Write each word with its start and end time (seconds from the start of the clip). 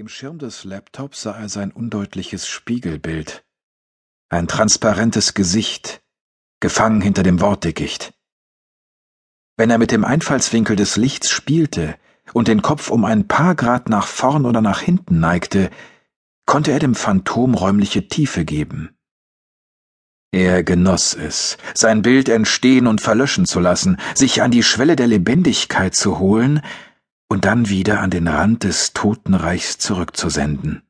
Im 0.00 0.08
Schirm 0.08 0.38
des 0.38 0.64
Laptops 0.64 1.20
sah 1.20 1.38
er 1.38 1.50
sein 1.50 1.72
undeutliches 1.72 2.48
Spiegelbild. 2.48 3.44
Ein 4.30 4.48
transparentes 4.48 5.34
Gesicht, 5.34 6.00
gefangen 6.58 7.02
hinter 7.02 7.22
dem 7.22 7.42
Wortdickicht. 7.42 8.14
Wenn 9.58 9.68
er 9.68 9.76
mit 9.76 9.90
dem 9.90 10.06
Einfallswinkel 10.06 10.74
des 10.74 10.96
Lichts 10.96 11.28
spielte 11.28 11.96
und 12.32 12.48
den 12.48 12.62
Kopf 12.62 12.90
um 12.90 13.04
ein 13.04 13.28
paar 13.28 13.54
Grad 13.54 13.90
nach 13.90 14.06
vorn 14.06 14.46
oder 14.46 14.62
nach 14.62 14.80
hinten 14.80 15.20
neigte, 15.20 15.68
konnte 16.46 16.72
er 16.72 16.78
dem 16.78 16.94
Phantom 16.94 17.52
räumliche 17.52 18.08
Tiefe 18.08 18.46
geben. 18.46 18.96
Er 20.32 20.64
genoss 20.64 21.12
es, 21.12 21.58
sein 21.74 22.00
Bild 22.00 22.30
entstehen 22.30 22.86
und 22.86 23.02
verlöschen 23.02 23.44
zu 23.44 23.60
lassen, 23.60 23.98
sich 24.14 24.40
an 24.40 24.50
die 24.50 24.62
Schwelle 24.62 24.96
der 24.96 25.08
Lebendigkeit 25.08 25.94
zu 25.94 26.18
holen, 26.18 26.62
und 27.30 27.44
dann 27.44 27.68
wieder 27.68 28.00
an 28.00 28.10
den 28.10 28.26
Rand 28.26 28.64
des 28.64 28.92
Totenreichs 28.92 29.78
zurückzusenden. 29.78 30.82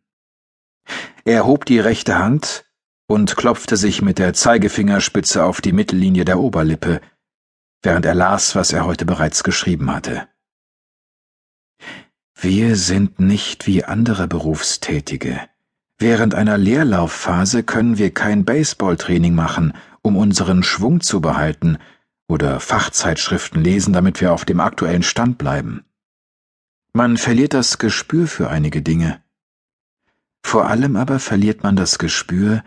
Er 1.24 1.46
hob 1.46 1.66
die 1.66 1.78
rechte 1.78 2.18
Hand 2.18 2.64
und 3.06 3.36
klopfte 3.36 3.76
sich 3.76 4.00
mit 4.00 4.18
der 4.18 4.32
Zeigefingerspitze 4.32 5.44
auf 5.44 5.60
die 5.60 5.72
Mittellinie 5.72 6.24
der 6.24 6.40
Oberlippe, 6.40 7.02
während 7.82 8.06
er 8.06 8.14
las, 8.14 8.56
was 8.56 8.72
er 8.72 8.86
heute 8.86 9.04
bereits 9.04 9.44
geschrieben 9.44 9.92
hatte. 9.92 10.28
Wir 12.34 12.74
sind 12.74 13.20
nicht 13.20 13.66
wie 13.66 13.84
andere 13.84 14.26
Berufstätige. 14.26 15.40
Während 15.98 16.34
einer 16.34 16.56
Leerlaufphase 16.56 17.64
können 17.64 17.98
wir 17.98 18.14
kein 18.14 18.46
Baseballtraining 18.46 19.34
machen, 19.34 19.74
um 20.00 20.16
unseren 20.16 20.62
Schwung 20.62 21.02
zu 21.02 21.20
behalten, 21.20 21.76
oder 22.28 22.60
Fachzeitschriften 22.60 23.62
lesen, 23.62 23.92
damit 23.92 24.22
wir 24.22 24.32
auf 24.32 24.46
dem 24.46 24.60
aktuellen 24.60 25.02
Stand 25.02 25.36
bleiben. 25.36 25.84
Man 26.92 27.16
verliert 27.16 27.54
das 27.54 27.78
Gespür 27.78 28.26
für 28.26 28.50
einige 28.50 28.82
Dinge. 28.82 29.22
Vor 30.42 30.66
allem 30.66 30.96
aber 30.96 31.20
verliert 31.20 31.62
man 31.62 31.76
das 31.76 31.98
Gespür 31.98 32.64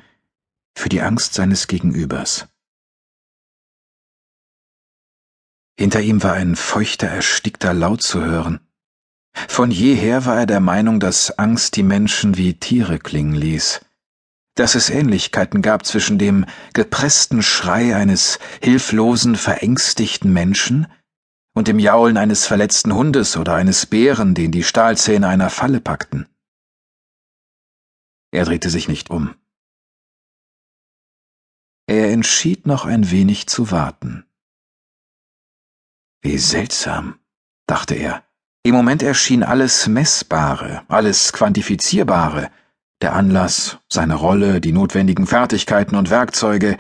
für 0.76 0.88
die 0.88 1.02
Angst 1.02 1.34
seines 1.34 1.68
Gegenübers. 1.68 2.48
Hinter 5.78 6.02
ihm 6.02 6.24
war 6.24 6.34
ein 6.34 6.56
feuchter, 6.56 7.08
erstickter 7.08 7.74
Laut 7.74 8.02
zu 8.02 8.24
hören. 8.24 8.62
Von 9.34 9.72
jeher 9.72 10.26
war 10.26 10.38
er 10.38 10.46
der 10.46 10.60
Meinung, 10.60 11.00
dass 11.00 11.38
Angst 11.38 11.76
die 11.76 11.84
Menschen 11.84 12.38
wie 12.38 12.54
Tiere 12.54 13.00
klingen 13.00 13.34
ließ, 13.34 13.82
dass 14.56 14.76
es 14.76 14.90
Ähnlichkeiten 14.90 15.62
gab 15.62 15.86
zwischen 15.86 16.20
dem 16.20 16.46
gepressten 16.74 17.42
Schrei 17.42 17.96
eines 17.96 18.40
hilflosen, 18.62 19.36
verängstigten 19.36 20.32
Menschen 20.32 20.88
und 21.54 21.68
dem 21.68 21.80
Jaulen 21.80 22.18
eines 22.18 22.46
verletzten 22.46 22.94
Hundes 22.94 23.38
oder 23.38 23.56
eines 23.56 23.86
Bären, 23.86 24.34
den 24.34 24.52
die 24.52 24.64
Stahlzähne 24.64 25.28
einer 25.28 25.50
Falle 25.50 25.80
packten. 25.80 26.28
Er 28.32 28.46
drehte 28.46 28.70
sich 28.70 28.88
nicht 28.88 29.12
um. 29.12 29.36
Er 31.86 32.12
entschied 32.12 32.66
noch 32.66 32.86
ein 32.86 33.12
wenig 33.12 33.48
zu 33.48 33.70
warten. 33.70 34.26
Wie 36.22 36.38
seltsam, 36.38 37.20
dachte 37.68 37.96
er. 37.96 38.24
Im 38.64 38.74
Moment 38.74 39.04
erschien 39.04 39.44
alles 39.44 39.88
Messbare, 39.88 40.84
alles 40.88 41.34
Quantifizierbare, 41.34 42.50
der 43.02 43.14
Anlass, 43.14 43.78
seine 43.90 44.16
Rolle, 44.16 44.62
die 44.62 44.72
notwendigen 44.72 45.28
Fertigkeiten 45.28 45.98
und 45.98 46.10
Werkzeuge, 46.10 46.78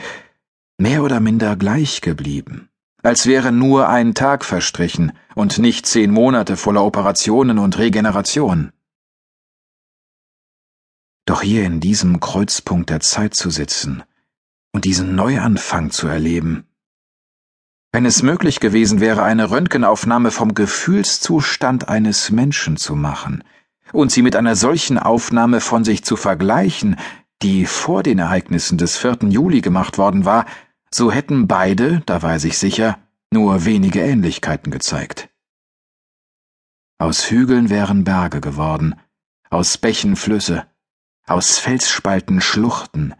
mehr 0.77 1.03
oder 1.03 1.19
minder 1.19 1.57
gleich 1.57 1.99
geblieben 1.99 2.69
als 3.03 3.27
wäre 3.27 3.51
nur 3.51 3.89
ein 3.89 4.13
Tag 4.13 4.45
verstrichen 4.45 5.11
und 5.35 5.59
nicht 5.59 5.85
zehn 5.85 6.11
Monate 6.11 6.57
voller 6.57 6.83
Operationen 6.83 7.59
und 7.59 7.77
Regeneration. 7.77 8.71
Doch 11.25 11.41
hier 11.41 11.65
in 11.65 11.79
diesem 11.79 12.19
Kreuzpunkt 12.19 12.89
der 12.89 13.01
Zeit 13.01 13.33
zu 13.33 13.49
sitzen 13.49 14.03
und 14.73 14.85
diesen 14.85 15.15
Neuanfang 15.15 15.91
zu 15.91 16.07
erleben, 16.07 16.65
wenn 17.95 18.05
es 18.07 18.23
möglich 18.23 18.59
gewesen 18.59 19.01
wäre, 19.01 19.21
eine 19.21 19.51
Röntgenaufnahme 19.51 20.31
vom 20.31 20.55
Gefühlszustand 20.55 21.89
eines 21.89 22.31
Menschen 22.31 22.75
zu 22.75 22.95
machen 22.95 23.43
und 23.91 24.11
sie 24.11 24.23
mit 24.23 24.35
einer 24.35 24.55
solchen 24.55 24.97
Aufnahme 24.97 25.61
von 25.61 25.83
sich 25.83 26.03
zu 26.03 26.15
vergleichen, 26.15 26.95
die 27.43 27.67
vor 27.67 28.01
den 28.01 28.17
Ereignissen 28.17 28.79
des 28.79 28.97
4. 28.97 29.29
Juli 29.29 29.61
gemacht 29.61 29.99
worden 29.99 30.25
war, 30.25 30.47
so 30.93 31.11
hätten 31.11 31.47
beide, 31.47 32.01
da 32.05 32.21
war 32.21 32.33
er 32.33 32.39
sich 32.39 32.57
sicher, 32.57 32.99
nur 33.31 33.65
wenige 33.65 34.01
Ähnlichkeiten 34.01 34.71
gezeigt. 34.71 35.29
Aus 36.99 37.29
Hügeln 37.29 37.69
wären 37.69 38.03
Berge 38.03 38.41
geworden, 38.41 38.95
aus 39.49 39.77
Bächen 39.77 40.15
Flüsse, 40.15 40.67
aus 41.25 41.57
Felsspalten 41.57 42.41
Schluchten, 42.41 43.15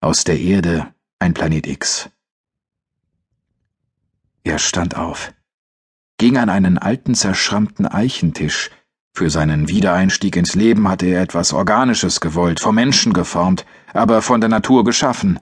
aus 0.00 0.24
der 0.24 0.40
Erde 0.40 0.92
ein 1.18 1.32
Planet 1.32 1.66
X. 1.66 2.10
Er 4.42 4.58
stand 4.58 4.96
auf, 4.96 5.32
ging 6.18 6.38
an 6.38 6.48
einen 6.48 6.76
alten 6.76 7.14
zerschrammten 7.14 7.86
Eichentisch, 7.86 8.70
für 9.12 9.28
seinen 9.28 9.68
Wiedereinstieg 9.68 10.36
ins 10.36 10.54
Leben 10.54 10.88
hatte 10.88 11.06
er 11.06 11.22
etwas 11.22 11.52
Organisches 11.52 12.20
gewollt, 12.20 12.60
vom 12.60 12.74
Menschen 12.74 13.12
geformt, 13.12 13.66
aber 13.92 14.22
von 14.22 14.40
der 14.40 14.48
Natur 14.48 14.84
geschaffen, 14.84 15.38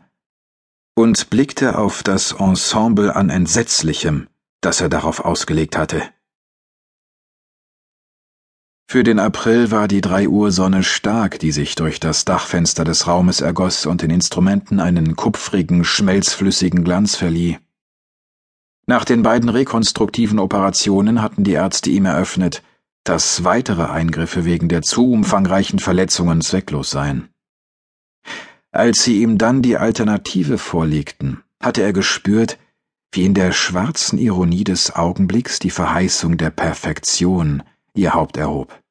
und 0.99 1.31
blickte 1.31 1.79
auf 1.79 2.03
das 2.03 2.33
Ensemble 2.33 3.15
an 3.15 3.31
Entsetzlichem, 3.31 4.27
das 4.61 4.81
er 4.81 4.89
darauf 4.89 5.21
ausgelegt 5.21 5.79
hatte. 5.79 6.03
Für 8.91 9.05
den 9.05 9.21
April 9.21 9.71
war 9.71 9.87
die 9.87 10.01
drei 10.01 10.29
Uhr 10.29 10.51
Sonne 10.51 10.83
stark, 10.83 11.39
die 11.39 11.53
sich 11.53 11.77
durch 11.77 12.01
das 12.01 12.25
Dachfenster 12.25 12.83
des 12.83 13.07
Raumes 13.07 13.41
ergoss 13.41 13.87
und 13.87 14.03
den 14.03 14.11
Instrumenten 14.11 14.81
einen 14.81 15.15
kupfrigen, 15.15 15.85
schmelzflüssigen 15.85 16.83
Glanz 16.83 17.15
verlieh. 17.15 17.59
Nach 18.87 19.05
den 19.05 19.23
beiden 19.23 19.51
rekonstruktiven 19.51 20.41
Operationen 20.41 21.23
hatten 21.23 21.45
die 21.45 21.53
Ärzte 21.53 21.91
ihm 21.91 22.07
eröffnet, 22.07 22.65
dass 23.05 23.45
weitere 23.45 23.85
Eingriffe 23.85 24.45
wegen 24.45 24.69
der 24.69 24.83
zu 24.83 25.13
umfangreichen 25.13 25.79
Verletzungen 25.79 26.41
zwecklos 26.41 26.91
seien. 26.91 27.29
Als 28.71 29.03
sie 29.03 29.23
ihm 29.23 29.39
dann 29.39 29.63
die 29.63 29.77
Alternative 29.77 30.59
vorlegten, 30.59 31.43
hatte 31.61 31.83
er 31.83 31.93
gespürt, 31.93 32.59
wie 33.13 33.25
in 33.25 33.35
der 33.35 33.53
schwarzen 33.53 34.19
Ironie 34.19 34.65
des 34.65 34.95
Augenblicks 34.95 35.59
die 35.59 35.71
Verheißung 35.71 36.37
der 36.37 36.51
Perfektion 36.51 37.63
ihr 37.95 38.15
Haupt 38.15 38.37
erhob. 38.37 38.83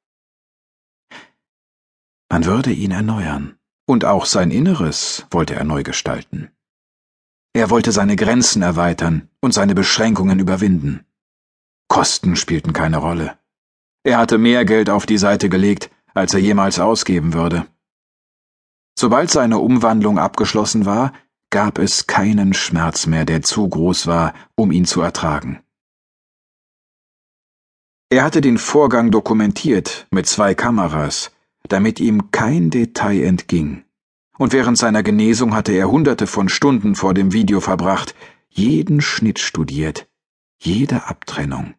Man 2.29 2.45
würde 2.45 2.71
ihn 2.71 2.91
erneuern, 2.91 3.57
und 3.85 4.03
auch 4.03 4.25
sein 4.25 4.51
Inneres 4.51 5.25
wollte 5.31 5.55
er 5.55 5.63
neu 5.63 5.83
gestalten. 5.83 6.51
Er 7.53 7.69
wollte 7.69 7.91
seine 7.91 8.15
Grenzen 8.15 8.61
erweitern 8.61 9.29
und 9.39 9.53
seine 9.53 9.75
Beschränkungen 9.75 10.39
überwinden. 10.39 11.05
Kosten 11.87 12.35
spielten 12.35 12.73
keine 12.73 12.97
Rolle. 12.97 13.37
Er 14.03 14.17
hatte 14.17 14.37
mehr 14.37 14.65
Geld 14.65 14.89
auf 14.89 15.05
die 15.05 15.17
Seite 15.17 15.49
gelegt, 15.49 15.89
als 16.13 16.33
er 16.33 16.39
jemals 16.39 16.79
ausgeben 16.79 17.33
würde. 17.33 17.65
Sobald 18.99 19.29
seine 19.29 19.59
Umwandlung 19.59 20.17
abgeschlossen 20.17 20.87
war, 20.87 21.13
gab 21.51 21.77
es 21.77 22.07
keinen 22.07 22.55
Schmerz 22.55 23.05
mehr, 23.05 23.25
der 23.25 23.43
zu 23.43 23.69
groß 23.69 24.07
war, 24.07 24.33
um 24.55 24.71
ihn 24.71 24.85
zu 24.85 25.01
ertragen. 25.01 25.59
Er 28.09 28.23
hatte 28.23 28.41
den 28.41 28.57
Vorgang 28.57 29.11
dokumentiert 29.11 30.07
mit 30.09 30.25
zwei 30.25 30.55
Kameras, 30.55 31.31
damit 31.67 31.99
ihm 31.99 32.31
kein 32.31 32.71
Detail 32.71 33.21
entging. 33.23 33.83
Und 34.39 34.51
während 34.53 34.79
seiner 34.79 35.03
Genesung 35.03 35.53
hatte 35.53 35.73
er 35.73 35.91
hunderte 35.91 36.25
von 36.25 36.49
Stunden 36.49 36.95
vor 36.95 37.13
dem 37.13 37.33
Video 37.33 37.59
verbracht, 37.59 38.15
jeden 38.49 39.01
Schnitt 39.01 39.37
studiert, 39.37 40.09
jede 40.57 41.05
Abtrennung. 41.05 41.75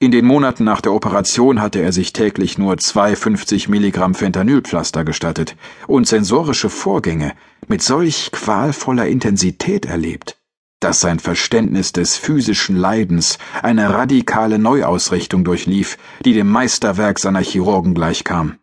In 0.00 0.10
den 0.10 0.26
Monaten 0.26 0.64
nach 0.64 0.80
der 0.80 0.92
Operation 0.92 1.62
hatte 1.62 1.80
er 1.80 1.92
sich 1.92 2.12
täglich 2.12 2.58
nur 2.58 2.78
zwei 2.78 3.14
50 3.16 3.68
Milligramm 3.68 4.14
Fentanylpflaster 4.14 5.04
gestattet 5.04 5.56
und 5.86 6.06
sensorische 6.06 6.68
Vorgänge 6.68 7.32
mit 7.68 7.82
solch 7.82 8.30
qualvoller 8.32 9.06
Intensität 9.06 9.86
erlebt, 9.86 10.36
dass 10.80 11.00
sein 11.00 11.20
Verständnis 11.20 11.92
des 11.92 12.16
physischen 12.16 12.76
Leidens 12.76 13.38
eine 13.62 13.94
radikale 13.94 14.58
Neuausrichtung 14.58 15.44
durchlief, 15.44 15.96
die 16.24 16.34
dem 16.34 16.50
Meisterwerk 16.50 17.18
seiner 17.18 17.40
Chirurgen 17.40 17.94
gleichkam. 17.94 18.58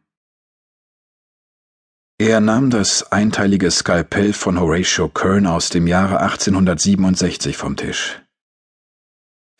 Er 2.19 2.39
nahm 2.39 2.69
das 2.69 3.11
einteilige 3.11 3.71
Skalpell 3.71 4.33
von 4.33 4.59
Horatio 4.59 5.09
Kern 5.09 5.47
aus 5.47 5.69
dem 5.69 5.87
Jahre 5.87 6.19
1867 6.19 7.57
vom 7.57 7.77
Tisch. 7.77 8.21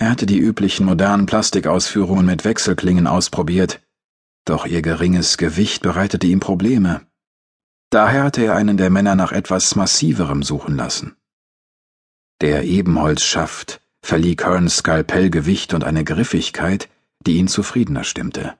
Er 0.01 0.09
hatte 0.09 0.25
die 0.25 0.39
üblichen 0.39 0.87
modernen 0.87 1.27
Plastikausführungen 1.27 2.25
mit 2.25 2.43
Wechselklingen 2.43 3.05
ausprobiert, 3.05 3.83
doch 4.45 4.65
ihr 4.65 4.81
geringes 4.81 5.37
Gewicht 5.37 5.83
bereitete 5.83 6.25
ihm 6.25 6.39
Probleme. 6.39 7.05
Daher 7.91 8.23
hatte 8.23 8.43
er 8.43 8.55
einen 8.55 8.77
der 8.77 8.89
Männer 8.89 9.13
nach 9.13 9.31
etwas 9.31 9.75
Massiverem 9.75 10.41
suchen 10.41 10.75
lassen. 10.75 11.17
Der 12.41 12.63
Ebenholzschaft 12.63 13.79
verlieh 14.01 14.35
Kerns 14.35 14.77
Skalpell 14.77 15.29
Gewicht 15.29 15.75
und 15.75 15.83
eine 15.83 16.03
Griffigkeit, 16.03 16.89
die 17.27 17.33
ihn 17.33 17.47
zufriedener 17.47 18.03
stimmte. 18.03 18.55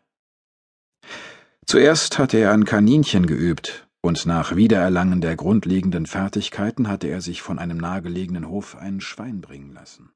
Zuerst 1.66 2.20
hatte 2.20 2.38
er 2.38 2.52
an 2.52 2.66
Kaninchen 2.66 3.26
geübt, 3.26 3.88
und 4.02 4.28
nach 4.28 4.56
Wiedererlangen 4.56 5.22
der 5.22 5.38
grundlegenden 5.38 6.06
Fertigkeiten 6.06 6.88
hatte 6.88 7.08
er 7.08 7.22
sich 7.22 7.42
von 7.42 7.58
einem 7.58 7.78
nahegelegenen 7.78 8.48
Hof 8.48 8.76
ein 8.76 9.02
Schwein 9.02 9.42
bringen 9.42 9.74
lassen. 9.74 10.12